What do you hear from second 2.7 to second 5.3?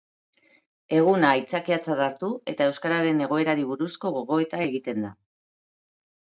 euskararen egoerari buruzko gogoeta egiten da.